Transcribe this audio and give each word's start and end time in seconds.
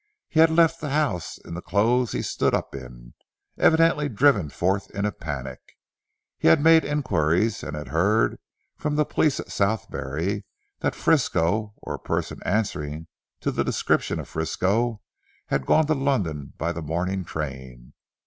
He 0.29 0.39
had 0.39 0.49
left 0.49 0.81
the 0.81 0.89
house 0.89 1.37
in 1.37 1.53
the 1.53 1.61
clothes 1.61 2.11
he 2.11 2.23
stood 2.23 2.55
up 2.55 2.73
in, 2.73 3.13
evidently 3.55 4.09
driven 4.09 4.49
forth 4.49 4.89
in 4.89 5.05
a 5.05 5.11
panic. 5.11 5.59
He 6.39 6.47
had 6.47 6.59
made 6.59 6.83
inquiries, 6.83 7.61
and 7.61 7.75
had 7.75 7.89
heard 7.89 8.39
from 8.75 8.95
the 8.95 9.05
police 9.05 9.39
at 9.39 9.51
Southberry, 9.51 10.43
that 10.79 10.95
Frisco 10.95 11.75
or 11.83 11.93
a 11.93 11.99
person 11.99 12.39
answering 12.43 13.05
to 13.41 13.51
the 13.51 13.63
description 13.63 14.19
of 14.19 14.27
Frisco 14.27 15.01
had 15.49 15.67
gone 15.67 15.85
to 15.85 15.93
London 15.93 16.53
by 16.57 16.71
the 16.71 16.81
morning 16.81 17.23
train. 17.23 17.93